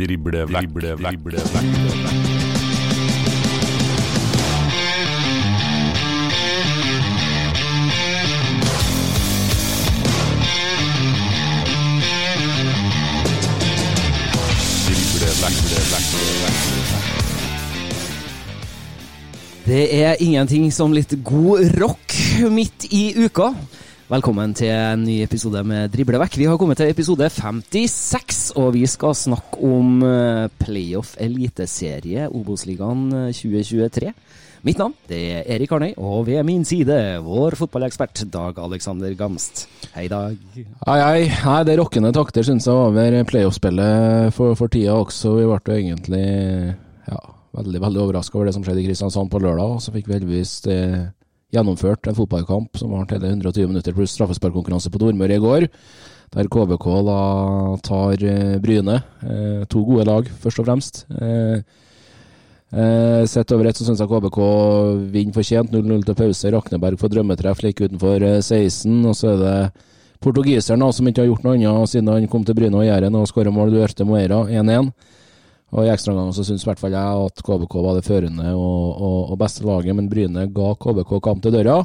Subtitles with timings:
[0.00, 1.18] Drible vekk, drible vekk,
[1.52, 2.40] vekk.
[19.66, 22.16] Det er ingenting som litt god rock
[22.48, 23.52] midt i uka.
[24.10, 26.34] Velkommen til en ny episode med Driblevekk.
[26.34, 33.04] Vi har kommet til episode 56, og vi skal snakke om eh, playoff eliteserie Obos-ligaen
[33.14, 34.10] eh, 2023.
[34.66, 39.68] Mitt navn det er Erik Arnøy, og ved min side vår fotballekspert Dag Alexander Gamst.
[39.94, 40.34] Hei, Dag.
[40.58, 41.22] Hei, hei.
[41.44, 45.36] Nei, det er rockende takter, syns jeg, over playoff-spillet for, for tida også.
[45.38, 46.26] Vi ble jo egentlig
[47.06, 47.22] ja,
[47.62, 49.78] veldig veldig overraska over det som skjedde i Kristiansand på lørdag.
[49.78, 50.98] og Så fikk vi heldigvis eh,
[51.54, 55.68] gjennomført en fotballkamp som varte hele 120 minutter pluss straffesparkkonkurranse på Nordmøre i går.
[56.30, 57.20] Der KBK da
[57.82, 59.00] tar eh, Bryne.
[59.26, 61.04] Eh, to gode lag, først og fremst.
[62.70, 64.38] Eh, sett over ett så syns jeg KBK
[65.10, 65.72] vinner fortjent.
[65.74, 66.52] 0-0 til pause.
[66.54, 69.00] Rakneberg får drømmetreff like utenfor eh, 16.
[69.10, 69.56] Og så er det
[70.22, 73.26] portugiseren som ikke har gjort noe annet siden han kom til Bryne og Jæren og
[73.30, 73.74] skåra mål.
[73.74, 74.92] Duerte Moera 1-1.
[75.70, 78.86] Og I ekstraomgangen så syns i hvert fall jeg at KBK var det førende og,
[78.96, 81.78] og, og beste laget, men Bryne ga KBK kamp til døra.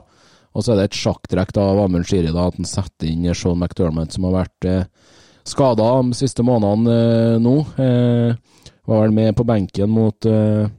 [0.56, 3.60] Og så er det et sjakktrekk av Amund Shiri, da, at han setter inn Sean
[3.60, 5.14] McDermott, som har vært eh,
[5.46, 7.56] skada de siste månedene eh, nå.
[7.84, 10.70] Eh, var vel med på benken mot eh,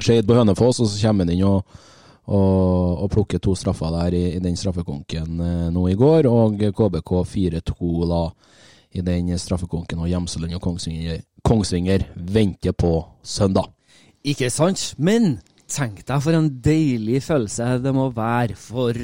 [0.00, 1.80] Skeid på Hønefoss, og så kommer han inn og,
[2.28, 6.28] og, og plukker to straffer der i, i den straffekonken eh, nå i går.
[6.30, 8.24] Og KBK 4-2 da
[8.90, 13.70] i den straffekonken, og Gjemselund og Kongsvinger, Kongsvinger venter på søndag.
[14.26, 14.92] Ikke sant?
[15.00, 15.38] Men
[15.70, 18.96] tenk deg for en deilig følelse det må være for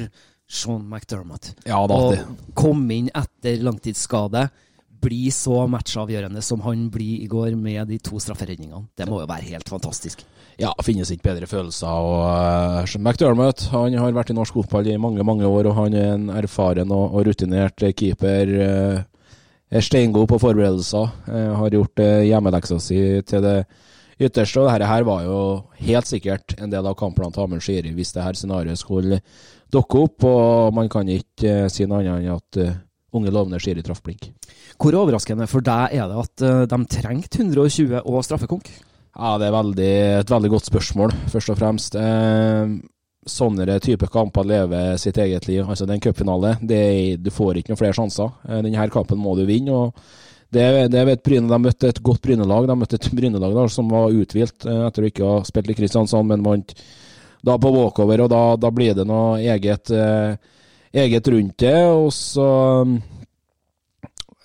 [0.47, 1.51] Sean McDermott.
[1.67, 4.47] Ja, da, Å komme inn etter langtidsskade,
[4.97, 8.87] bli så matchavgjørende som han blir i går med de to strafferedningene.
[8.97, 10.23] Det må jo være helt fantastisk.
[10.57, 11.87] Ja, finnes ikke bedre følelser.
[11.87, 15.97] og Sean McDermott han har vært i norsk fotball i mange mange år, og han
[15.97, 18.53] er en erfaren og, rutinert eh, keeper.
[19.71, 21.11] Eh, er steingod på forberedelser.
[21.27, 23.59] eh, har gjort uh, hjemmeleksa si til det
[24.19, 24.61] ytterste.
[24.61, 25.37] og Dette her var jo
[25.81, 29.21] helt sikkert en del av kampplanen til Amund Skiri hvis det her scenarioet skulle
[29.73, 30.27] dukke opp.
[30.27, 32.75] Og man kan ikke eh, si noe annet enn at eh,
[33.17, 34.31] unge lovende Skiri traff blink.
[34.77, 38.71] Hvor overraskende for deg er det at eh, de trengte 120 og straffekonk?
[39.17, 41.95] Ja, det er veldig, et veldig godt spørsmål, først og fremst.
[43.27, 45.65] Sånne type kamper lever sitt eget liv.
[45.65, 46.53] Altså, det er en cupfinale.
[47.19, 48.31] Du får ikke noen flere sjanser.
[48.47, 49.73] Eh, denne kampen må du vinne.
[49.73, 49.93] og
[50.53, 52.69] det, det vet Bryne, De møtte et godt Bryne-lag.
[52.69, 56.29] De møtte et Bryne-lag som var uthvilt eh, etter å ikke ha spilt i Kristiansand,
[56.29, 56.73] men vant
[57.45, 58.23] da på walkover.
[58.25, 60.37] og Da, da blir det noe eget, eh,
[61.03, 61.77] eget rundt det.
[61.91, 62.47] og så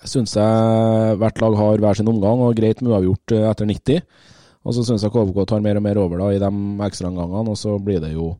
[0.03, 4.03] syns jeg hvert lag har hver sin omgang, og greit med uavgjort etter 90.
[4.63, 6.51] Og så syns jeg KVK tar mer og mer over da i de
[6.87, 8.33] ekstraomgangene, og så blir det jo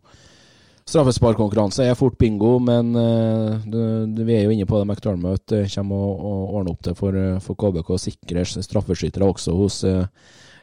[0.83, 4.87] Straffesparkkonkurranse er fort bingo, men uh, vi er jo inne på det.
[4.89, 7.93] McDermott kommer og, og ordner opp det for, eh, for KBK.
[8.03, 10.03] Sikrer straffeskyttere også hos uh,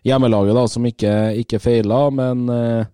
[0.05, 2.03] hjemmelaget, da, som ikke, ikke feila.
[2.13, 2.85] Men uh,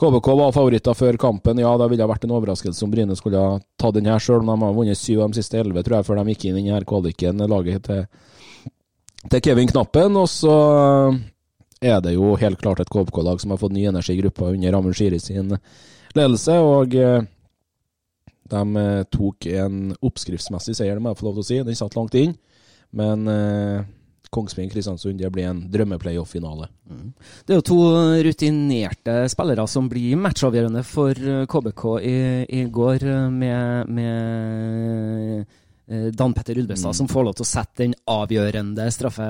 [0.00, 1.60] KBK var favoritter før kampen.
[1.60, 4.56] Ja, det ville vært en overraskelse om Bryne skulle ha tatt den her sjøl, men
[4.56, 6.68] de har vunnet syv av de siste elleve, tror jeg, før de gikk inn i
[6.70, 7.44] denne kvaliken.
[7.52, 8.06] Laget til,
[9.28, 10.16] til Kevin Knappen.
[10.16, 10.56] Og så
[11.84, 14.80] er det jo helt klart et KBK-lag som har fått ny energi i gruppa under
[14.80, 15.58] Amund Shiri sin
[16.18, 16.58] ledelse.
[16.60, 17.26] og eh,
[18.54, 21.60] de eh, tok en oppskriftsmessig seier, det må jeg få lov til å si.
[21.66, 22.34] Den satt langt inn.
[22.94, 23.86] Men eh,
[24.34, 26.68] Kongsvinger-Kristiansund det blir en drømmeplayoff-finale.
[26.90, 27.10] Mm.
[27.46, 27.80] Det er jo to
[28.26, 31.18] rutinerte spillere som blir matchavgjørende for
[31.50, 32.16] KBK i,
[32.60, 36.96] i går, med, med Dan Petter Ulvestad, mm.
[36.96, 39.26] som får lov til å sette den avgjørende straffe,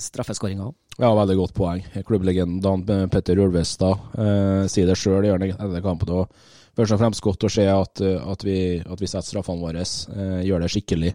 [0.00, 0.70] straffeskåringa.
[0.96, 1.82] Ja, veldig godt poeng.
[2.08, 6.14] Klubblegenden Dan Petter Ulvestad eh, sier det sjøl etter kampen.
[6.16, 9.84] Og først og fremst godt å se at, at, vi, at vi, setter straffene våre,
[9.84, 11.12] eh, gjør det skikkelig.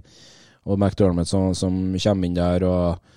[0.70, 3.10] Og McDermott som, som, kommer inn der og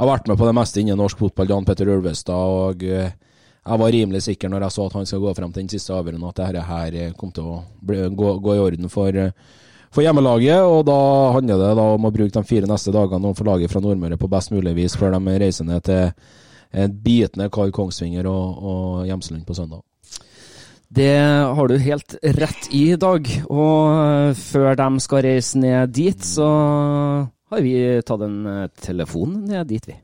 [0.00, 2.54] har vært med på det meste innen norsk fotball, Dan Petter Ulvestad.
[2.60, 3.10] og eh,
[3.60, 5.92] jeg var rimelig sikker når jeg så at han skal gå frem til den siste
[5.92, 9.58] avgjørelsen, at dette her eh, kom til å bli, gå, gå, i orden for, eh,
[9.90, 10.62] for, hjemmelaget.
[10.62, 10.98] og Da
[11.36, 14.30] handler det da om å bruke de fire neste dagene overfor laget fra Nordmøre på
[14.30, 16.10] best mulig vis før de reiser ned til
[16.70, 19.82] en bitende kald Kongsvinger og, og Hjemselund på søndag.
[20.90, 21.18] Det
[21.54, 23.28] har du helt rett i, Dag.
[23.46, 26.48] Og før de skal reise ned dit, så
[27.50, 27.74] har vi
[28.06, 29.94] tatt en eh, telefon ned dit, vi.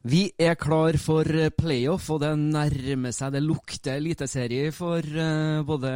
[0.00, 1.28] Vi er klar for
[1.60, 3.34] playoff, og det nærmer seg.
[3.34, 5.90] Det lukter eliteserie for uh, både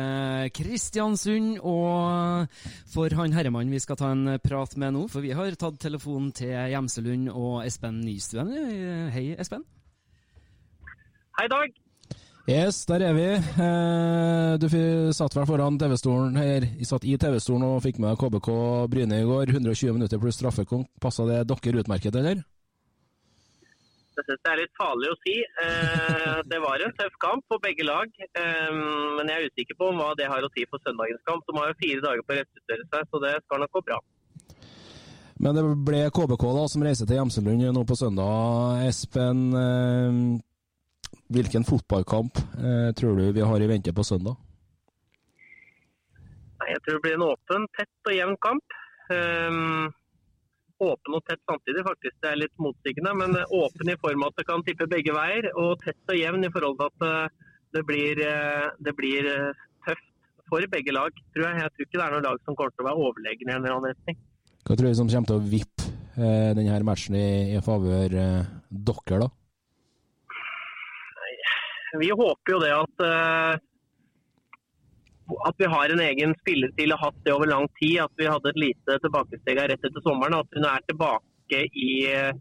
[0.52, 2.44] Kristiansund og
[2.92, 5.06] for han herremannen vi skal ta en prat med nå.
[5.08, 8.52] For vi har tatt telefonen til Gjemselund og Espen Nystuen.
[9.14, 9.64] Hei, Espen.
[11.40, 11.72] Hei, Dag.
[12.44, 13.28] Yes, der er vi.
[13.40, 14.66] Eh, du
[15.16, 18.50] satt vel foran TV-stolen her, satt i TV-stolen og fikk med KBK
[18.92, 19.54] Bryne i går.
[19.56, 20.92] 120 minutter pluss straffekonk.
[21.00, 22.44] Passa det dere utmerket, eller?
[24.14, 25.34] Det synes det er litt farlig å si.
[25.64, 28.10] Eh, det var en tøff kamp på begge lag.
[28.24, 28.72] Eh,
[29.18, 31.44] men jeg er usikker på hva det har å si for søndagens kamp.
[31.48, 34.00] De har jo fire dager på å restituere seg, så det skal nok gå bra.
[35.42, 38.84] Men det ble KBK da som reiser til Gjemselund nå på søndag.
[38.86, 39.48] Espen,
[41.34, 44.36] Hvilken fotballkamp eh, tror du vi har i vente på søndag?
[46.68, 48.74] Jeg tror det blir en åpen, tett og jevn kamp.
[50.82, 52.16] Åpen og tett samtidig, faktisk.
[52.22, 53.12] Det er litt motsigende.
[53.20, 56.46] Men åpen i form av at det kan tippe begge veier, og tett og jevn
[56.46, 60.08] i forhold til at eh, det blir, eh, det blir eh, tøft
[60.50, 61.62] for begge lag, tror jeg.
[61.62, 63.60] Jeg tror ikke det er noen lag som kommer til å være overlegne i en
[63.62, 64.18] eller annen retning.
[64.64, 68.52] Hva tror du som kommer til å vippe eh, denne matchen i, i favør eh,
[68.90, 69.32] dere, da?
[71.98, 73.58] vi håper jo det at, uh,
[75.48, 78.00] at vi har en egen spillestil og hatt det over lang tid.
[78.04, 80.36] At vi hadde et lite tilbakesteg rett etter sommeren.
[80.38, 82.32] At hun er tilbake i uh,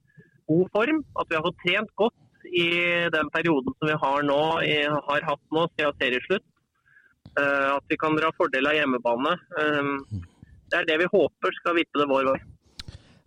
[0.51, 1.03] god form.
[1.19, 2.69] At vi har fått trent godt i
[3.13, 4.41] den perioden som vi har nå,
[5.07, 6.47] har hatt nå siden serieslutt.
[7.39, 9.37] Uh, at vi kan dra fordel av hjemmebane.
[10.69, 12.41] det er det vi håper skal vippe det vår vei.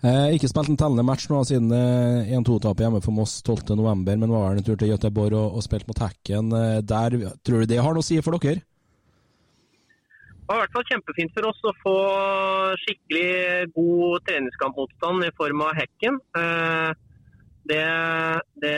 [0.04, 4.52] Eh, ikke spilt en tellende match nå siden 1-2-tapet hjemme for Moss 12.11, men var
[4.52, 6.52] en tur til Göteborg og, og spilt mot Hekken.
[6.52, 7.16] Eh, der,
[7.46, 8.60] tror du det har noe å si for dere?
[10.46, 11.94] Det var i hvert fall kjempefint for oss å få
[12.84, 16.20] skikkelig god treningskampmotstand i form av Hekken.
[16.38, 16.92] Eh,
[17.66, 17.80] det,
[18.62, 18.76] det,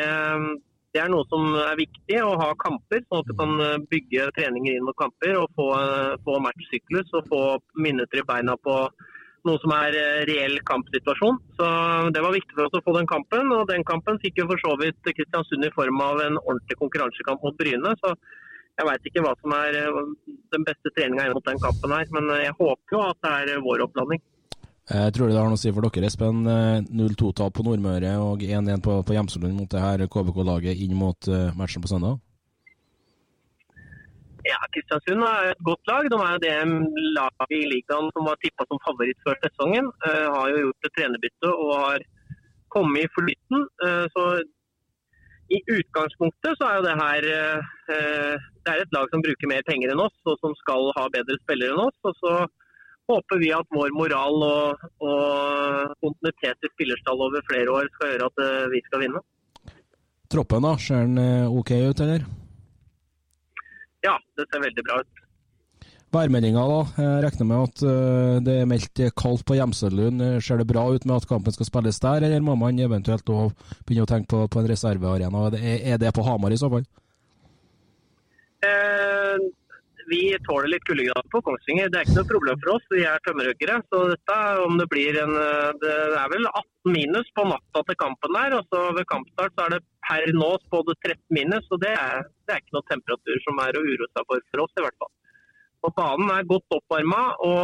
[0.95, 4.79] det, er noe som er viktig, å ha kamper, sånn at du kan bygge treninger
[4.79, 5.69] inn mot kamper og få,
[6.25, 7.45] få matchsyklus og få
[7.77, 8.81] minutter i beina på
[9.45, 11.37] noe som er eh, reell kampsituasjon.
[11.61, 11.71] Så
[12.17, 13.53] Det var viktig for oss å få den kampen.
[13.53, 17.45] og Den kampen fikk jo for så vidt Kristiansund i form av en ordentlig konkurransekamp
[17.45, 17.93] mot Bryne.
[18.01, 18.17] så
[18.79, 20.03] Jeg veit ikke hva som er eh,
[20.55, 23.65] den beste treninga mot den kampen her, men eh, jeg håper jo at det er
[23.65, 24.23] vår opplanding.
[24.89, 26.47] Jeg tror det har noe å si for dere, Espen.
[26.97, 31.85] 0-2-tap på Nordmøre og 1-1 på, på Hjemselund mot det her KBK-laget inn mot matchen
[31.85, 32.17] på søndag?
[34.49, 36.07] Ja, Kristiansund er et godt lag.
[36.13, 36.55] De er jo det
[37.17, 39.91] laget i ligaen som var tippa som favoritt før sesongen.
[40.07, 42.07] Uh, har jo gjort et trenerbytte og har
[42.75, 43.67] kommet i flyten.
[43.83, 44.25] Uh, så
[45.49, 49.65] i utgangspunktet så er jo det her uh, Det er et lag som bruker mer
[49.69, 51.97] penger enn oss, og som skal ha bedre spillere enn oss.
[52.05, 52.35] Og så
[53.09, 58.29] håper vi at vår moral og, og kontinuitet i spillerstall over flere år skal gjøre
[58.29, 58.43] at
[58.75, 59.25] vi skal vinne.
[60.29, 60.75] Troppen, da?
[60.77, 62.29] Ser den OK ut, eller?
[64.07, 65.25] ja, det ser veldig bra ut.
[66.09, 66.79] Værmeldinga, da.
[67.05, 70.23] Jeg regner med at eh, det er meldt kaldt på Gjemselund.
[70.45, 74.07] Ser det bra ut med at kampen skal spilles der, eller må man eventuelt begynne
[74.07, 75.45] å tenke på, på en reservearena?
[75.61, 76.89] Er det på Hamar i så fall?
[78.65, 79.37] Eh,
[80.09, 81.91] vi tåler litt kuldegrader på Kongsvinger.
[81.93, 82.87] Det er ikke noe problem for oss.
[82.95, 83.77] Vi er tømmerhuggere.
[83.93, 88.01] Så dette, om det blir en eh, Det er vel 18 minus på natta til
[88.01, 88.57] kampen der.
[88.57, 91.69] Og så ved kampstart så er det per nå både 13 minus.
[91.69, 94.65] Og det er, det er ikke noe temperatur som er å uroe seg for for
[94.65, 95.13] oss, i hvert fall.
[95.87, 97.23] Og banen er godt oppvarma.
[97.49, 97.57] Og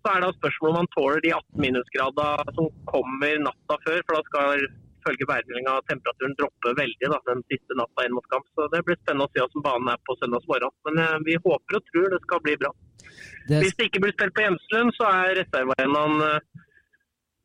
[0.00, 3.98] så er det spørsmålet om man tåler de 18 minusgradene som kommer natta før.
[4.06, 4.64] For da skal
[5.00, 8.46] ifølge værmeldinga temperaturen droppe veldig da, den siste natta inn mot kamp.
[8.54, 10.78] Så det blir spennende å se hvordan banen er på søndagsmorgen.
[10.88, 12.72] Men eh, vi håper og tror det skal bli bra.
[13.48, 13.60] Det...
[13.64, 16.66] Hvis det ikke blir spilt på Hjemslund, så er reservearenaen eh,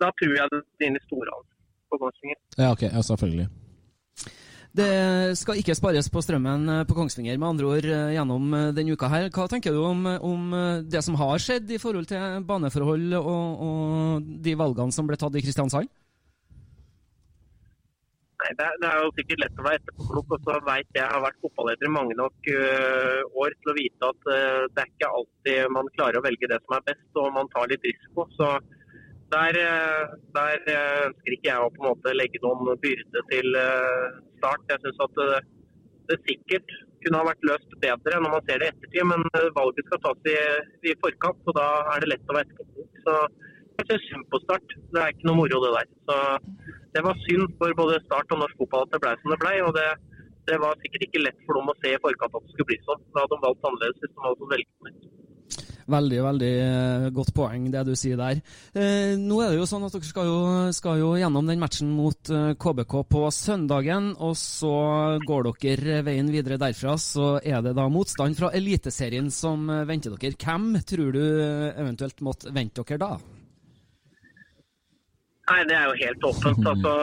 [0.04, 1.52] Da tror jeg det er inne i Storhallen
[1.90, 2.42] på Kongsvinger.
[2.60, 2.84] Ja, ok.
[2.90, 3.48] Ja, selvfølgelig.
[4.76, 8.72] Det skal ikke spares på strømmen eh, på Kongsvinger med andre ord eh, gjennom eh,
[8.76, 9.08] denne uka.
[9.08, 9.30] her.
[9.32, 14.34] Hva tenker du om, om det som har skjedd i forhold til baneforhold og, og
[14.44, 15.88] de valgene som ble tatt i Kristiansand?
[18.42, 20.36] Nei, det, er, det er jo sikkert lett å være etterpåklok.
[20.36, 24.10] og så vet Jeg har vært fotballeder i mange nok uh, år til å vite
[24.12, 27.32] at uh, det er ikke alltid man klarer å velge det som er best, og
[27.38, 28.28] man tar litt risiko.
[28.36, 28.52] Så
[29.34, 30.68] der, uh, der
[31.08, 33.58] ønsker ikke jeg å på en måte legge noen byrde til
[34.46, 34.70] start.
[34.70, 35.42] Jeg syns at det,
[36.12, 39.26] det, sikkert kunne ha vært løst bedre når man ser det i ettertid, men
[39.58, 40.38] valget skal tas i,
[40.90, 43.04] i forkant, og da er det lett å være etterpåklok.
[43.06, 43.18] Så
[43.76, 44.76] jeg syns synd på Start.
[44.94, 45.90] Det er ikke noe moro, det der.
[46.08, 46.18] Så
[46.96, 49.56] det var synd for både Start og norsk fotball at det ble som det ble.
[49.68, 49.90] og det,
[50.50, 52.80] det, var sikkert ikke lett for dem å se i forkant at det skulle bli
[52.88, 53.04] sånn.
[53.12, 54.96] Da hadde de valgt annerledes hvis de hadde fått velge.
[55.86, 58.40] Veldig veldig eh, godt poeng, det du sier der.
[58.74, 60.40] Eh, nå er det jo sånn at Dere skal jo,
[60.74, 64.08] skal jo gjennom den matchen mot KBK eh, på søndagen.
[64.18, 64.74] og Så
[65.30, 66.96] går dere veien videre derfra.
[66.98, 70.34] Så er det da motstand fra Eliteserien som venter dere.
[70.42, 73.14] Hvem tror du eventuelt måtte vente dere da?
[75.46, 76.66] Nei, Det er jo helt åpent.
[76.74, 76.96] Altså,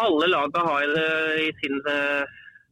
[0.00, 0.92] alle lagene har
[1.40, 1.96] i sine,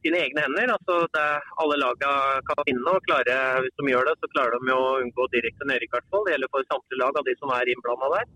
[0.05, 0.73] sine egne hender.
[0.75, 1.25] Altså, det,
[1.63, 5.27] alle lagene kan vinne, og klare, hvis de gjør det, så klarer de å unngå
[5.35, 5.97] direkte nedrykk.
[6.13, 8.29] Det gjelder for samtlige lag av de som er innblanda der.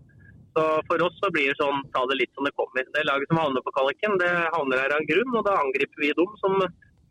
[0.53, 2.85] Så For oss så blir det sånn, ta det litt som det kommer.
[2.95, 6.03] Det laget som havner på kvaliken, det havner her av en grunn, og da angriper
[6.03, 6.59] vi dem som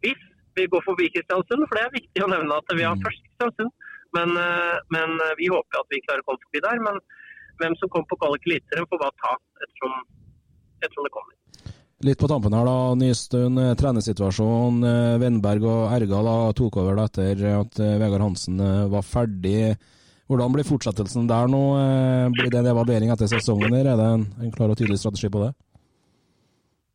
[0.04, 0.28] hvis
[0.58, 1.66] vi går forbi Kristiansund.
[1.66, 3.02] For det er viktig å nevne at vi har mhm.
[3.06, 3.74] først Kristiansund.
[4.12, 6.80] Men, eh, men vi håper at vi klarer å komme forbi der.
[6.84, 7.00] men
[7.60, 9.32] hvem som kommer på kvalik Eliteserien, får bare ta
[9.64, 9.94] ettersom,
[10.82, 11.41] ettersom det kommer.
[12.02, 12.94] Litt på tampen her, da.
[12.98, 14.80] Nystuen eh, trenersituasjon.
[14.82, 18.58] Eh, Vennberg og Erga da, tok over da, etter at eh, Vegard Hansen
[18.90, 19.76] var ferdig.
[20.30, 21.60] Hvordan blir fortsettelsen der nå?
[22.32, 25.28] Blir det en evaluering etter sesongen, eller er det en, en, klar og tydelig strategi
[25.30, 25.50] på det?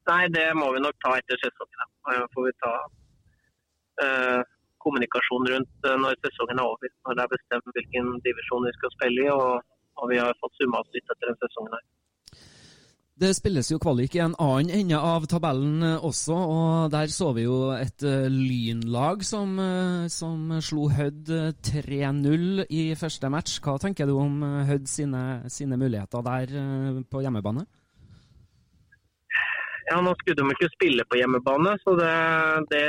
[0.09, 1.91] Nei, det må vi nok ta etter sesongen.
[2.07, 2.73] Da får vi ta
[4.01, 4.41] uh,
[4.81, 6.93] kommunikasjon rundt når sesongen er over.
[7.05, 9.33] Når det er bestemt hvilken divisjon vi skal spille i.
[9.35, 9.59] og
[9.97, 11.73] og vi har fått summa oss litt etter den sesongen.
[11.73, 11.85] her.
[13.17, 17.31] Det spilles jo kvalik i en annen ende av tabellen eh, også, og der så
[17.33, 21.31] vi jo et uh, lynlag som, uh, som slo Hødd
[21.65, 23.57] 3-0 i første match.
[23.65, 26.53] Hva tenker du om Hødd sine, sine muligheter der
[27.09, 27.65] på hjemmebane?
[29.89, 32.13] Ja, Nå skulle de ikke spille på hjemmebane, så det,
[32.69, 32.86] det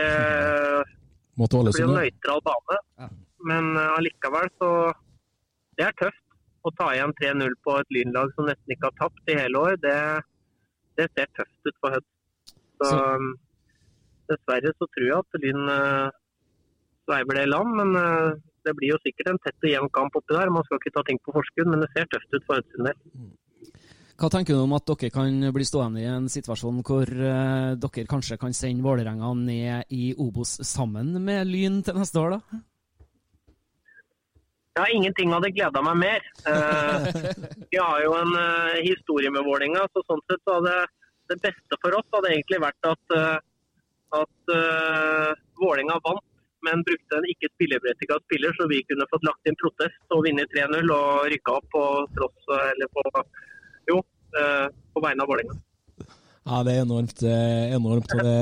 [1.41, 2.81] blir en nøytral bane.
[3.01, 3.13] Ja.
[3.49, 4.71] Men allikevel så
[5.79, 6.28] Det er tøft
[6.69, 9.79] å ta igjen 3-0 på et lynlag som nesten ikke har tapt i hele år,
[9.83, 9.99] det,
[11.01, 12.09] det ser tøft ut for Hødd.
[12.79, 13.33] Så, um,
[14.31, 16.15] dessverre så tror jeg at Lyn uh,
[17.09, 17.75] sveiver det i land.
[17.81, 20.53] Men uh, det blir jo sikkert en tett og jevn kamp oppi der.
[20.55, 22.91] Man skal ikke ta ting på forskudd, men det ser tøft ut for Hødd sin
[22.91, 23.05] del.
[24.19, 28.09] Hva tenker du om at dere kan bli stående i en situasjon hvor uh, dere
[28.11, 32.63] kanskje kan sende Vålerenga ned i Obos sammen med Lyn til neste år, da?
[34.79, 36.27] Ja, ingenting hadde gleda meg mer.
[36.47, 37.09] Uh,
[37.73, 40.75] vi har jo en uh, historie med Vålinga, så sånn sett så hadde
[41.33, 46.23] det beste for oss hadde egentlig vært at, uh, at uh, Vålinga vant,
[46.69, 50.47] men brukte en ikke spilleberettiget spiller, så vi kunne fått lagt inn protest og vinne
[50.55, 53.05] 3-0 og rykka opp på tross eller på,
[53.91, 54.01] jo,
[54.35, 55.55] på vegne av Vålinga.
[56.03, 57.23] Ja, det er enormt.
[57.23, 58.41] enormt og det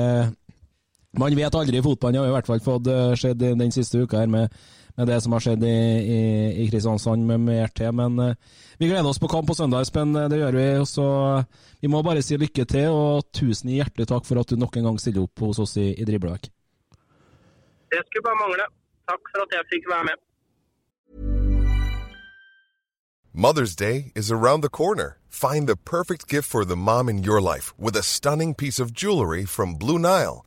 [1.17, 2.17] man vet aldri i fotballen.
[2.17, 2.89] Jeg har i hvert fall fått
[3.21, 4.57] skjedd den siste uka her med
[4.97, 6.19] med det som har skjedd i, i,
[6.63, 7.93] i Kristiansand med mer til.
[7.95, 8.33] Men uh,
[8.81, 10.15] vi gleder oss på kamp på søndag, Espen.
[10.17, 10.67] Det gjør vi.
[10.89, 11.07] Så
[11.81, 14.89] vi må bare si lykke til, og tusen hjertelig takk for at du nok en
[14.89, 16.49] gang stiller opp hos oss i, i Driblevekk.
[17.93, 18.71] Det skulle bare mangle.
[19.07, 20.23] Takk for at jeg fikk være med.
[23.37, 25.19] Mother's Day is around the corner.
[25.29, 28.91] Find the perfect gift for the mom in your life with a stunning piece of
[28.91, 30.46] jewelry from Blue Nile.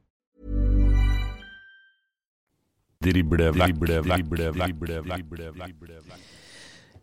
[3.01, 6.27] Drible vekk, drible vekk, drible vekk, drible vekk, drible vekk.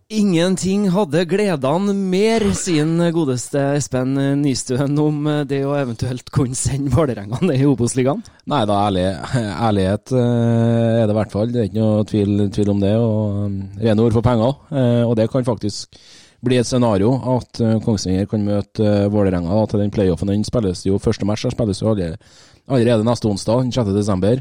[0.08, 7.42] Ingenting hadde gledene mer, sier godeste Espen Nystuen, om det å eventuelt kunne sende Vålerenga
[7.52, 8.22] i Obos-ligaen?
[8.48, 9.02] Nei da, ærlig,
[9.36, 11.52] ærlighet eh, er det i hvert fall.
[11.52, 12.94] Det er ikke noe tvil, tvil om det.
[12.96, 14.56] og um, Rene ord for penger.
[14.72, 16.00] Eh, og det kan faktisk
[16.40, 20.32] bli et scenario at Kongsvinger kan møte Vålerenga til den playoffen.
[20.32, 22.16] Den spilles jo, første match spilles jo allerede,
[22.64, 23.92] allerede neste onsdag, den 6.
[23.92, 24.40] desember.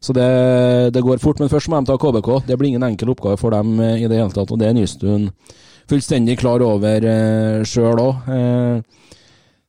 [0.00, 0.26] Så det,
[0.94, 2.30] det, går fort, men først må de ta KBK.
[2.46, 4.76] Det blir ingen enkel oppgave for dem eh, i det hele tatt, og det er
[4.76, 5.30] Nystuen
[5.90, 8.30] fullstendig klar over eh, sjøl òg.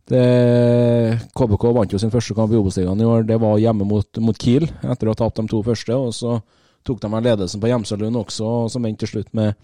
[0.08, 3.26] Eh, KBK vant jo sin første kamp i Obos-ligaen i år.
[3.28, 5.94] Det var hjemme mot, mot, Kiel, etter å ha tapt de to første.
[5.96, 6.40] og Så
[6.88, 9.56] tok de ledelsen på Hjemselund også, som endte til slutt med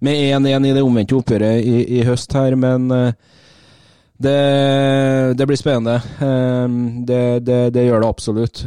[0.00, 2.54] 1-1 i det omvendte oppgjøret i, i, høst her.
[2.54, 3.12] Men eh,
[4.20, 4.38] det,
[5.36, 5.98] det, blir spennende.
[7.08, 8.64] Det, det, det, gjør det absolutt.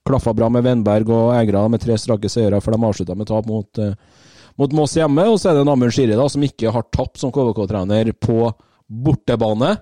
[0.00, 3.28] Det klaffa bra med Vennberg og Egra med tre strake seire, for de avslutta med
[3.28, 3.92] tap mot, uh,
[4.56, 5.26] mot, Moss hjemme.
[5.28, 8.50] Og så er det Namund Shiri, da, som ikke har tapt som KVK-trener på
[8.88, 9.76] bortebane.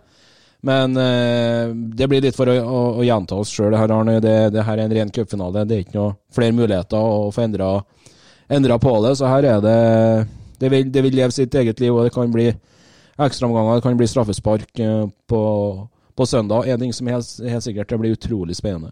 [0.67, 4.17] Men eh, det blir litt for å, å, å gjenta oss sjøl, her, Arne.
[4.19, 5.63] Det, det, her er en ren cupfinale.
[5.63, 9.13] Det er ikke noe flere muligheter å få endra, på det.
[9.21, 9.77] Så her er det
[10.59, 12.49] det vil, det vil leve sitt eget liv, og det kan bli
[13.23, 13.79] ekstraomganger.
[13.79, 15.45] Det kan bli straffespark uh, på
[16.19, 16.67] på søndag.
[16.67, 18.91] En ting som helt, helt sikkert det blir utrolig spennende.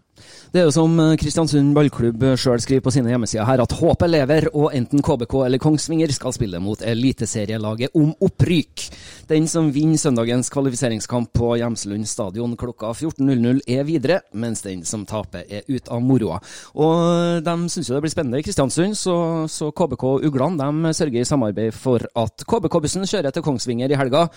[0.53, 4.11] Det er jo som eh, Kristiansund ballklubb sjøl skriver på sine hjemmesider her, at håpet
[4.11, 8.87] lever, og enten KBK eller Kongsvinger skal spille mot eliteserielaget om opprykk.
[9.27, 15.03] Den som vinner søndagens kvalifiseringskamp på Gjemselund stadion klokka 14.00 er videre, mens den som
[15.07, 16.39] taper er ut av moroa.
[16.79, 19.17] Og de syns jo det blir spennende i Kristiansund, så,
[19.51, 24.27] så KBK og Uglene sørger i samarbeid for at KBK-bussen kjører til Kongsvinger i helga.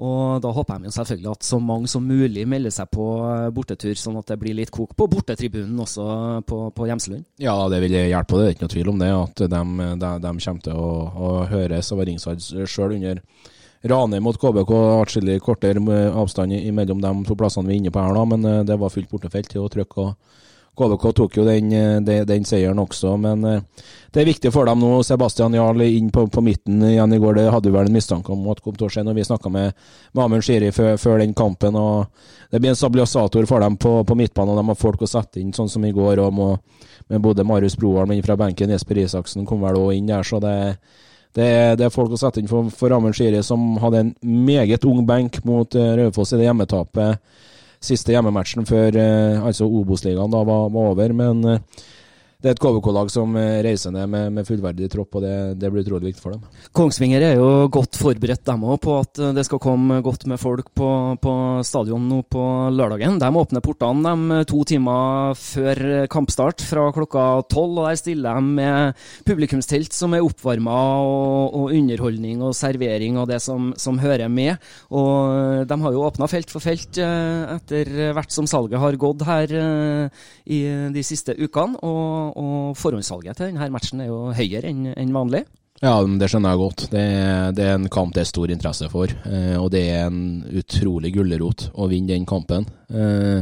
[0.00, 3.94] Og da håper jeg selvfølgelig at så mange som mulig melder seg på eh, bortetur,
[3.98, 6.04] sånn at det blir litt kok på bortetribunen også
[6.46, 7.24] på, på Hjemselund?
[7.40, 9.10] Ja, det vil hjelpe, det er ikke noe tvil om det.
[9.14, 9.62] At de,
[10.02, 13.22] de, de kommer til å, å høres over ringside sjøl under
[13.90, 14.74] Ranheim mot KBK.
[15.00, 18.62] Atskillig kortere avstand mellom de to plassene vi er inne på her, da, men eh,
[18.68, 20.04] det var fullt bortefelt å trykke.
[20.04, 20.39] og
[20.78, 24.68] KBK tok jo den, eh, den, den, seieren også, men eh, det er viktig for
[24.68, 25.02] dem nå.
[25.04, 28.32] Sebastian Jarl inn på, på midten igjen i går, det hadde jo vel en mistanke
[28.32, 29.76] om at kom til å skje når vi snakka med,
[30.14, 31.76] med Amund Shiri før, før, den kampen.
[31.76, 32.06] og
[32.50, 35.42] Det blir en stabilisator for dem på, på midtbanen, og de har folk å sette
[35.42, 36.22] inn, sånn som i går.
[36.24, 36.48] og må,
[37.10, 40.26] med både Marius Broholm inn fra benken, Jesper Isaksen kom vel òg inn der.
[40.26, 40.56] så det
[41.30, 44.08] det er, det er, folk å sette inn for, for Amund Shiri, som hadde en
[44.26, 47.20] meget ung benk mot uh, Raufoss i det hjemmetapet
[47.80, 51.14] siste hjemmematchen før eh, altså Obos-ligaen var, var, over.
[51.16, 51.86] Men eh,
[52.40, 55.68] det er et KBK-lag som eh, reiser ned med, med fullverdig tropp, og det, det,
[55.68, 56.44] blir utrolig viktig for dem.
[56.76, 60.70] Kongsvinger er jo godt forberedt dem òg på at det skal komme godt med folk
[60.76, 60.88] på,
[61.20, 61.34] på
[61.68, 63.18] stadion nå på lørdagen.
[63.20, 68.56] De åpner portene de to timer før kampstart fra klokka tolv, og der stiller de
[68.56, 74.32] med publikumstelt som er oppvarma, og, og, underholdning og servering og det som, som hører
[74.32, 74.56] med.
[74.96, 79.28] Og de har jo åpna felt for felt eh, etter hvert som salget har gått
[79.28, 80.64] her eh, i
[80.96, 81.76] de siste ukene.
[81.84, 85.44] og og forhåndssalget til denne matchen er jo høyere enn en vanlig.
[85.80, 86.82] Ja, det skjønner jeg godt.
[86.92, 87.02] Det,
[87.56, 89.08] det, er en kamp det er stor interesse for.
[89.08, 92.66] Eh, og det er en utrolig gulrot å vinne den kampen.
[92.92, 93.40] Eh,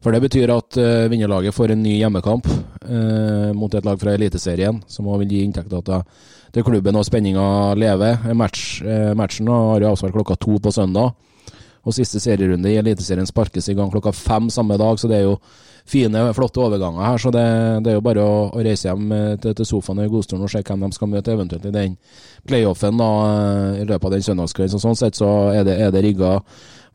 [0.00, 2.48] for det betyr at eh, vinnerlaget får en ny hjemmekamp
[3.58, 8.30] mot et lag fra Eliteserien, som vil gi inntekter til, klubben og spenninga lever.
[8.32, 8.78] Match,
[9.18, 11.12] matchen har jo avsvart klokka to på søndag.
[11.88, 15.26] Og siste serierunde i Eliteserien sparkes i gang klokka fem samme dag, så det er
[15.26, 15.38] jo
[15.88, 17.20] fine, flotte overganger her.
[17.22, 17.44] Så det,
[17.84, 20.52] det er jo bare å, å reise hjem eh, til, til sofaen i godstolen og
[20.52, 21.96] se hvem de skal møte, eventuelt i den
[22.48, 24.74] playoffen da, eh, i løpet av den søndagskvelden.
[24.76, 26.38] Så sånn sett så er det, er det rigga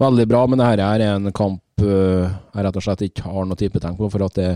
[0.03, 3.59] veldig bra, men dette er en kamp uh, jeg rett og slett ikke har noe
[3.59, 4.49] tippetegn på, for at det,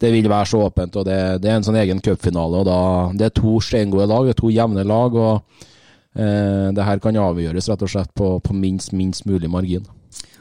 [0.00, 0.98] det vil være så åpent.
[0.98, 2.62] og Det, det er en sånn egen cupfinale.
[2.62, 5.18] og Det er to steingode lag, det er to jevne lag.
[5.18, 5.74] og eh,
[6.18, 9.86] Det her kan avgjøres rett og slett på, på minst, minst mulig margin.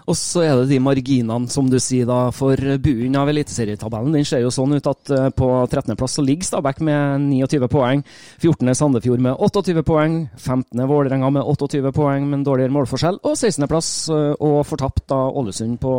[0.08, 4.14] Og så er det de marginene, som du sier, da, for bunnen av eliteserietabellen.
[4.16, 8.04] Den ser jo sånn ut at uh, på 13.-plass så ligger Stabæk med 29 poeng.
[8.40, 8.72] 14.
[8.80, 10.16] Sandefjord med 28 poeng.
[10.40, 10.86] 15.
[10.88, 13.20] Vålerenga med 28 poeng, med en dårligere målforskjell.
[13.28, 15.96] Og 16.-plass uh, og fortapt da Ålesund på,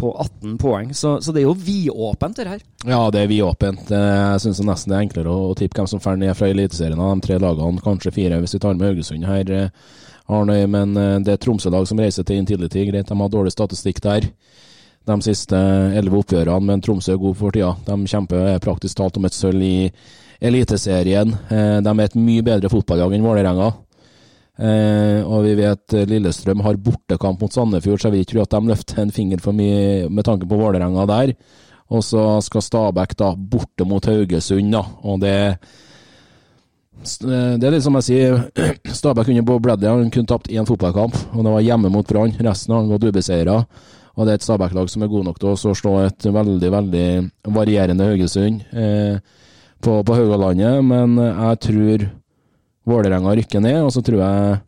[0.00, 0.94] på 18 poeng.
[0.96, 2.62] Så, så, det er jo vidåpent, det her.
[2.88, 3.92] Ja, det er vidåpent.
[3.92, 7.12] Jeg syns nesten det er enklere å tippe hvem som drar ned fra Eliteserien av
[7.18, 7.84] de tre lagene.
[7.84, 9.68] Kanskje fire, hvis vi tar med Haugesund her.
[10.30, 12.86] Arnøy, men eh, det er Tromsø-lag som reiser til Intility.
[12.88, 14.28] Greit, de har dårlig statistikk der
[15.08, 15.58] de siste
[15.98, 17.72] elleve oppgjørene, men Tromsø er god for tida.
[17.88, 19.76] De kjemper praktisk talt om et sølv i
[20.42, 21.34] Eliteserien.
[21.50, 23.72] Eh, de er et mye bedre fotballag enn Vålerenga.
[24.62, 28.54] Eh, og vi vet Lillestrøm har bortekamp mot Sandefjord, så jeg vil ikke tro at
[28.54, 31.34] de løfter en finger for mye med tanke på Vålerenga der.
[31.92, 34.84] Og så skal Stabæk da borte mot Haugesund, da.
[35.02, 35.56] Og det Eh,
[37.02, 38.38] det er litt som jeg sier,
[38.98, 42.34] Stabæk under Bob Bradley han kunne tapt én fotballkamp, og det var hjemme mot Brann.
[42.46, 43.58] Resten har gått ubeseira.
[44.12, 47.06] Og det er et Stabæk-lag som er god nok til å slå et veldig veldig
[47.54, 49.16] varierende Haugesund eh,
[49.80, 50.82] på, på Haugalandet.
[50.84, 52.06] Men jeg tror
[52.92, 54.60] Vålerenga rykker ned, og så tror jeg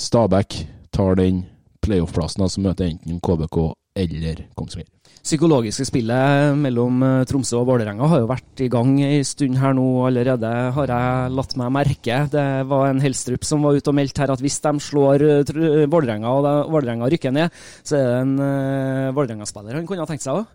[0.00, 0.58] Stabæk
[0.94, 1.44] tar den
[1.84, 8.22] playoff-plassen, som møter enten KBK eller Kongsvinger psykologiske spillet mellom eh, Tromsø og Vålerenga har
[8.22, 12.18] jo vært i gang en stund her nå allerede, har jeg latt meg merke.
[12.32, 15.86] Det var en Helstrup som var ute og meldte her at hvis de slår uh,
[15.90, 20.26] Vålerenga og Vålerenga rykker ned, så er det en uh, Vålerenga-spiller han kunne ha tenkt
[20.26, 20.52] seg òg?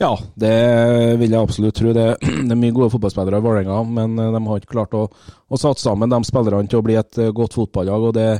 [0.00, 0.10] Ja,
[0.42, 0.54] det
[1.20, 1.92] vil jeg absolutt tro.
[1.94, 2.08] Det,
[2.48, 5.78] det er mye gode fotballspillere i Vålerenga, men de har ikke klart å, å satt
[5.82, 8.10] sammen de spillerne til å bli et godt fotballag.
[8.10, 8.30] og det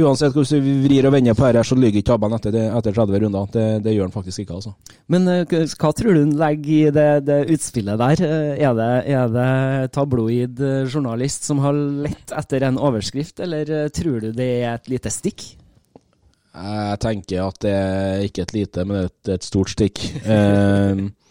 [0.00, 3.20] uansett hvordan vi vrir og vender på dette, så lyver ikke tabellen etter, etter 30
[3.24, 3.50] runder.
[3.54, 4.74] Det, det, gjør han faktisk ikke, altså.
[5.12, 8.24] Men uh, hva tror du han legger i det, det utspillet der?
[8.24, 9.50] Uh, er det, er det
[9.94, 14.90] tabloid uh, journalist som har lett etter en overskrift, eller tror du det er et
[14.96, 15.46] lite stikk?
[16.54, 20.02] Jeg tenker at det er ikke et lite, men et, et stort stikk.
[20.26, 21.04] uh,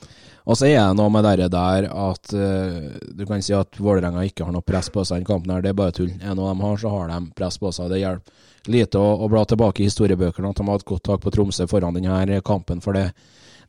[0.44, 4.26] og så er det noe med det der at uh, du kan si at Vålerenga
[4.28, 5.54] ikke har noe press på seg i kampen.
[5.54, 6.12] her, Det er bare tull.
[6.20, 7.94] Er noe de har, så har de press på seg.
[7.94, 11.24] Det hjelper lite å, å bla tilbake i historiebøkene at de har hatt godt tak
[11.24, 12.82] på Tromsø foran denne kampen.
[12.84, 13.10] For det,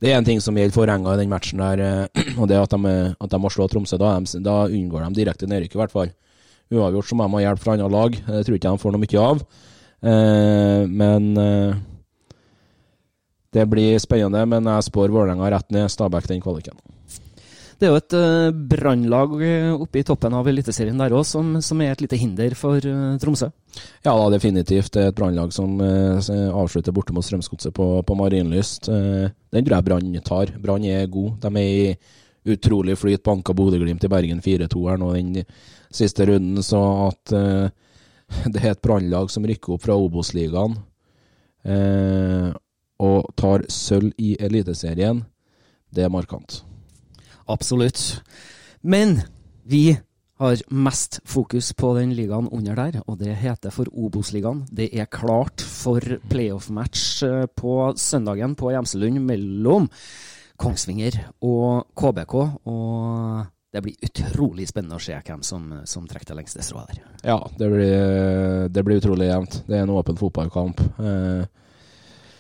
[0.02, 2.58] det er en ting som gjelder for Enga i den matchen der, eh, og det
[2.58, 3.98] er at de, at de må slå Tromsø.
[4.00, 6.12] Da, da unngår de direkte nedrykk, i hvert fall.
[6.74, 8.18] Uavgjort så må de ha hjelp fra andre lag.
[8.18, 9.42] Det tror ikke de får noe mye av.
[10.04, 11.82] Eh, men eh,
[13.54, 14.42] det blir spennende.
[14.50, 16.76] Men jeg spår Vålerenga rett ned Stabæk den kvaliken.
[17.78, 21.56] Det er jo et uh, brannlag eh, oppe i toppen av Eliteserien der òg, som,
[21.64, 23.50] som, er et lite hinder for uh, Tromsø?
[24.04, 24.92] Ja, da, definitivt.
[24.94, 26.16] Det er et brannlag som uh,
[26.54, 28.88] avslutter borte mot Strømsgodset på, på Marienlyst.
[28.88, 30.54] Den tror jeg Brann tar.
[30.62, 31.34] Brann er god.
[31.42, 33.24] De er i utrolig flyt.
[33.26, 35.44] Banka Bodø-Glimt i Bergen 4-2 her nå den
[35.92, 36.62] siste runden.
[36.62, 37.34] Så at
[38.54, 40.78] det er et brannlag som rykker opp fra Obos-ligaen
[43.04, 45.22] og tar sølv i Eliteserien,
[45.94, 46.62] det er markant.
[47.50, 48.22] Absolutt.
[48.82, 49.20] Men
[49.68, 49.96] vi
[50.42, 54.64] har mest fokus på den ligaen under der, og det heter for Obos-ligaen.
[54.70, 59.88] Det er klart for playoff-match eh, på søndagen på Gjemselund mellom
[60.60, 62.34] Kongsvinger og KBK.
[62.64, 67.00] og det blir utrolig spennende å se hvem som, som trekker det lengste strået der.
[67.26, 69.56] Ja, det blir, det blir, utrolig jevnt.
[69.66, 70.82] Det er en åpen fotballkamp.
[71.02, 71.63] Eh.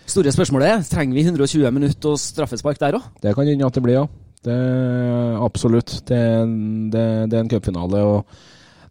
[0.04, 3.06] Store spørsmålet er trenger vi 120 minutter og straffespark der òg?
[3.22, 4.06] Det kan hende at det blir, ja.
[4.44, 4.56] Det,
[5.40, 6.02] absolutt.
[6.04, 6.20] Det,
[6.92, 8.02] det, det er en cupfinale.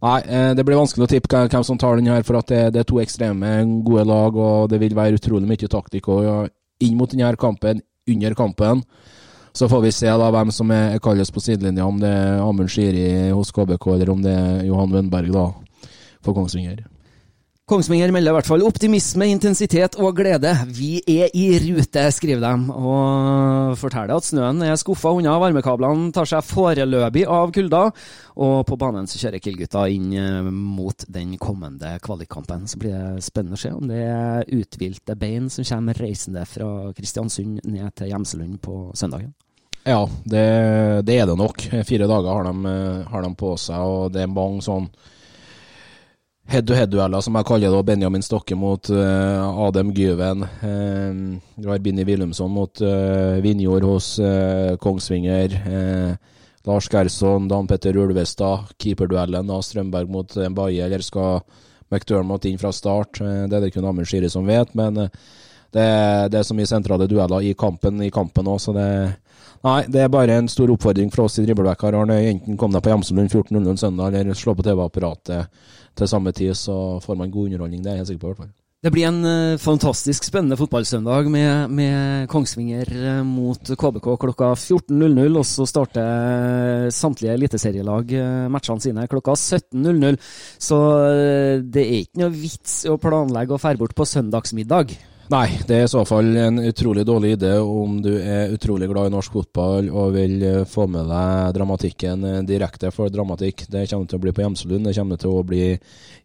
[0.03, 2.81] Nei, eh, det blir vanskelig å tippe hvem som tar den her, for at det,
[2.81, 3.53] er to ekstreme
[3.85, 6.49] gode lag, og det vil være utrolig mye taktikk og,
[6.83, 8.81] inn mot denne kampen, under kampen.
[9.53, 12.73] Så får vi se da hvem som er, kalles på sidelinja, om det er Amund
[12.73, 15.45] Shiri hos KBK, eller om det er Johan Wendberg da,
[16.25, 16.81] for Kongsvinger.
[17.73, 20.51] Kongsvinger melder i hvert fall optimisme, intensitet og glede.
[20.77, 25.33] Vi er i rute, skriver de, og forteller at snøen er skuffa unna.
[25.41, 27.79] Varmekablene tar seg foreløpig av kulda,
[28.45, 32.67] og på banen så kjører Kill-gutta inn eh, mot den kommende kvalikkampen.
[32.69, 36.69] Så blir det spennende å se om det er uthvilte bein som kommer reisende fra
[36.93, 39.33] Kristiansund ned til Gjemselund på søndagen.
[39.81, 40.45] Ja, det,
[41.09, 41.65] det, er det nok.
[41.89, 42.77] Fire dager har de,
[43.09, 44.91] har de på seg, og det er mange sånn
[46.51, 50.43] head-to-head-dueller, som jeg kaller det, Benjamin Stokke mot uh, Adem Gyven.
[50.61, 54.15] Uh, du har Binni Willumsson mot uh, Vinjord hos
[54.83, 55.57] Kongsvinger.
[56.63, 58.69] Lars Gerson, Dan Petter Ulvestad.
[58.79, 61.41] Keeperduellen av Strømberg mot Baye, eller skal
[61.91, 63.19] McDermott inn fra start?
[63.19, 65.83] det er det kun Amund Shiri som vet, men det,
[66.31, 68.87] det, er så mye sentrale dueller i kampen i kampen òg, så det
[69.63, 72.91] Nei, det er bare en stor oppfordring fra oss i Driblevekk Enten kom deg på
[72.91, 75.47] Hjemselund 14.00 søndag, eller slå på TV-apparatet
[75.97, 77.83] til samme tid, så får man god underholdning.
[77.83, 78.27] Det er jeg helt sikker på.
[78.27, 78.53] i hvert fall.
[78.83, 85.37] Det blir en uh, fantastisk spennende fotballsøndag med, med Kongsvinger uh, mot KBK klokka 14.00.
[85.39, 88.11] Og så starter samtlige eliteserielag
[88.51, 90.19] matchene sine klokka 17.00.
[90.59, 90.81] Så
[91.63, 94.97] det er ikke noe vits å planlegge å dra bort på søndagsmiddag.
[95.31, 99.07] Nei, det er i så fall en utrolig dårlig idé om du er utrolig glad
[99.07, 103.63] i norsk fotball og vil eh, få med deg dramatikken eh, direkte for dramatikk.
[103.71, 105.63] Det kommer til å bli på Hjemselund, det kommer til å bli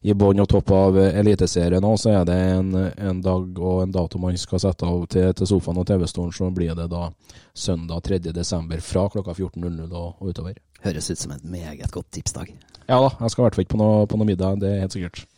[0.03, 1.95] i bånn og topp av Eliteserien òg.
[2.03, 5.53] Så er det en, en, dag og en dato man skal sette av til, til
[5.55, 7.07] sofaen og TV-stolen, så blir det da
[7.55, 8.77] søndag 3.12.
[8.83, 10.59] fra klokka 14.00 og, og utover.
[10.83, 12.51] Høres ut som en meget godt tipsdag.
[12.91, 14.87] Ja da, jeg skal i hvert fall ikke på noe, på noe middag, det er
[14.89, 15.29] helt sikkert.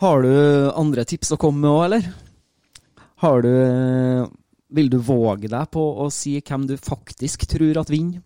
[0.00, 0.32] Har du
[0.74, 2.14] andre tips å komme med òg, eller?
[3.22, 3.50] Har du
[4.74, 8.22] Vil du våge deg på å si hvem du faktisk tror at vinner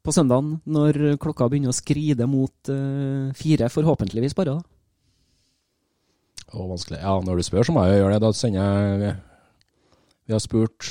[0.00, 4.54] på søndagen, når klokka begynner å skride mot uh, fire, forhåpentligvis bare?
[4.56, 4.80] da?
[6.50, 6.98] Å, vanskelig.
[7.02, 8.22] Ja, når du spør, så må jeg gjøre det.
[8.24, 9.12] Da sender jeg
[10.24, 10.88] Vi har spurt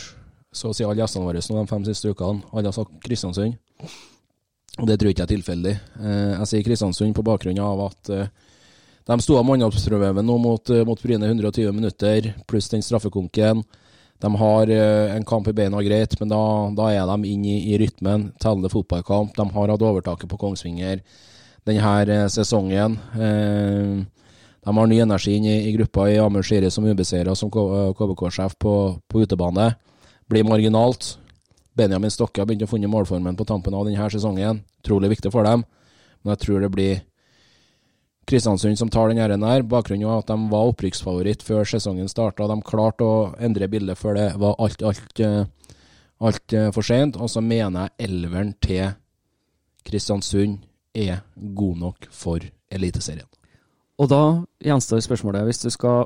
[0.56, 2.46] så å si alle gjestene våre de fem siste ukene.
[2.54, 3.58] Alle har sagt Kristiansund.
[4.80, 5.74] Og det tror jeg ikke er tilfeldig.
[6.00, 8.32] Eh, jeg sier Kristiansund på bakgrunn av at eh,
[9.10, 13.64] de sto av mannskapsprøven nå mot, eh, mot Bryne 120 minutter, pluss den straffekonken.
[14.20, 16.42] De har uh, en kamp i beina greit, men da,
[16.76, 18.34] da er de inne i, i rytmen.
[18.36, 19.32] Tellende fotballkamp.
[19.38, 21.00] De har hatt overtaket på Kongsvinger
[21.64, 22.98] denne uh, sesongen.
[23.16, 28.60] De har ny energi inn i, i gruppa i Amund Shiri som ubeseira som KBK-sjef
[28.60, 28.74] på,
[29.08, 29.72] på, utebane.
[30.28, 31.16] Blir marginalt.
[31.80, 34.60] Benjamin Stokke har begynt å finne målformen på tampen av denne sesongen.
[34.84, 35.64] Utrolig viktig for dem,
[36.22, 37.00] men jeg tror det blir
[38.30, 39.64] Kristiansund som tar den der.
[39.66, 42.48] Bakgrunnen var at de var opprykksfavoritt før sesongen starta.
[42.48, 45.46] De klarte å endre bildet før det var alt, alt, eh,
[46.20, 47.18] alt eh, for seint.
[47.18, 48.92] Og så mener jeg elveren til
[49.88, 50.60] Kristiansund
[50.94, 53.28] er god nok for Eliteserien.
[54.00, 54.24] Og da
[54.64, 56.06] gjenstår spørsmålet, hvis du skal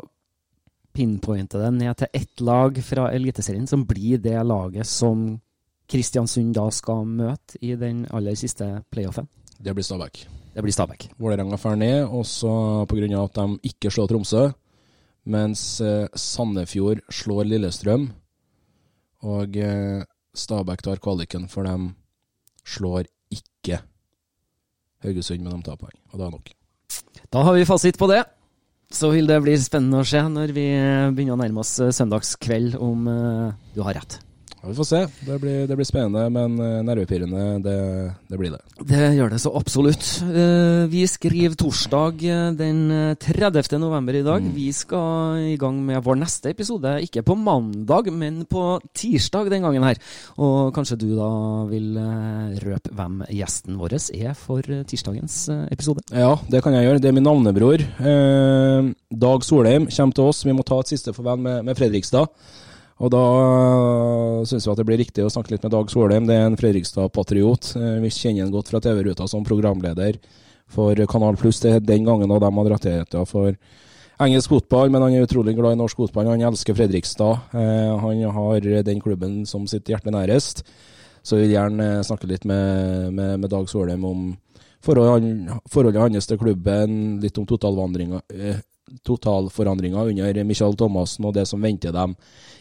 [0.94, 5.42] pinpointe det ned til ett lag fra Eliteserien, som blir det laget som
[5.92, 9.28] Kristiansund da skal møte i den aller siste playoffen?
[9.60, 10.24] Det blir Stabæk.
[10.54, 11.08] Det blir Stabæk.
[11.18, 13.24] Vålerenga drar ned, også pga.
[13.24, 14.52] at de ikke slår Tromsø.
[15.26, 18.12] Mens eh, Sandefjord slår Lillestrøm.
[19.24, 20.04] Og eh,
[20.36, 21.94] Stabæk tar kvaliken, for de
[22.66, 23.82] slår ikke
[25.04, 25.98] Haugesund, men de tar poeng.
[26.12, 26.54] Og det er nok.
[27.34, 28.22] Da har vi fasit på det.
[28.94, 30.68] Så vil det bli spennende å se når vi
[31.16, 33.08] begynner å nærme oss søndagskveld, om
[33.74, 34.20] du har rett.
[34.63, 34.99] Ja, Vi får se.
[35.28, 37.80] Det blir, det blir spennende, men eh, nervepirrende, det,
[38.32, 38.62] det, blir det.
[38.88, 40.06] Det gjør det så absolutt.
[40.23, 42.80] Eh, vi skriver torsdag eh, den
[43.19, 43.76] 30.
[43.84, 44.39] november i dag.
[44.39, 44.56] Mm.
[44.56, 49.67] Vi skal i gang med vår neste episode, ikke på mandag, men på tirsdag den
[49.67, 49.99] gangen her.
[50.39, 51.30] Og kanskje du da
[51.67, 51.99] vil
[52.63, 55.41] røpe hvem gjesten vår er for tirsdagens
[55.76, 56.08] episode?
[56.15, 57.04] Ja, det kan jeg gjøre.
[57.04, 57.84] Det er min navnebror.
[59.28, 60.45] Dag Solheim kommer til oss.
[60.47, 62.32] Vi må ta et siste farvel med, med Fredrikstad.
[63.04, 66.28] Og da uh, syns vi at det blir riktig å snakke litt med Dag Solheim.
[66.30, 67.74] Det er en Fredrikstad-patriot.
[67.76, 70.22] Uh, vi kjenner han godt fra TV-ruta som programleder
[70.72, 71.60] for Kanal Pluss.
[71.63, 73.52] Det er den gangen da de hadde rettigheter for
[74.24, 76.32] engelsk fotball, men han er utrolig glad i norsk fotball.
[76.32, 77.44] Han elsker Fredrikstad.
[77.52, 80.63] Uh, han har den klubben som sitt hjerte nærest.
[81.24, 84.30] Så jeg vil gjerne snakke litt med, med, med Dag Solheim om
[84.84, 88.24] forholdet, forholdet hans til klubben, litt om totalvandringa
[89.04, 92.15] totalforandringer under Michael Thomassen og det som venter dem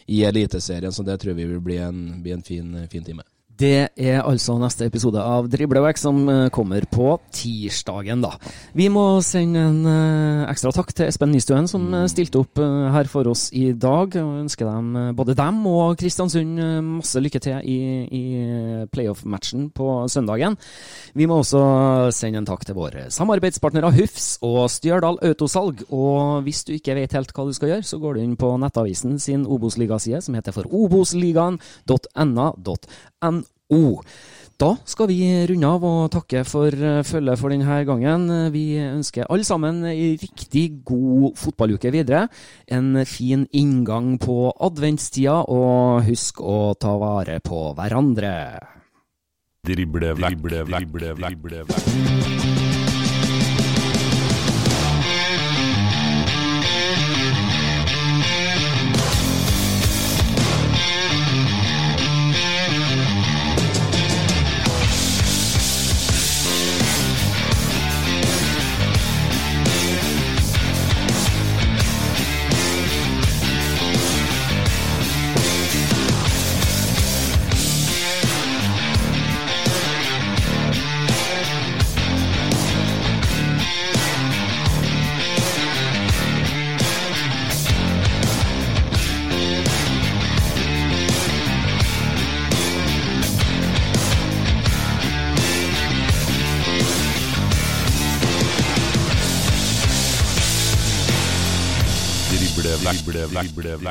[0.07, 0.93] i Eliteserien.
[0.93, 3.23] Så det tror vi vil bli en, bli en fin, fin time.
[3.59, 8.31] Det er altså neste episode av Driblevekk som eh, kommer på tirsdagen, da.
[8.77, 13.09] Vi må sende en uh, ekstra takk til Espen Nystuen som uh, stilte opp her
[13.13, 14.17] for oss i dag.
[14.23, 17.77] og Ønsker dem, både dem og Kristiansund masse lykke til i,
[18.09, 18.23] i
[18.93, 20.57] playoff-matchen på søndagen.
[21.19, 21.63] Vi må også
[22.15, 25.77] sende en takk til våre samarbeidspartnere Hufs og Stjørdal Autosalg.
[25.93, 28.49] Og hvis du ikke vet helt hva du skal gjøre, så går du inn på
[28.63, 33.43] Nettavisen sin Obos-ligaside, som heter for obosligaen.na.no.
[33.73, 34.03] NO.
[34.61, 35.19] Da skal vi
[35.51, 38.29] runde av og takke for eh, følget for denne gangen.
[38.55, 42.29] Vi ønsker alle sammen en riktig god fotballuke videre.
[42.71, 48.35] En fin inngang på adventstida, og husk å ta vare på hverandre.
[49.67, 52.62] Drible, drible, drible, drible, drible.
[103.51, 103.91] Drible,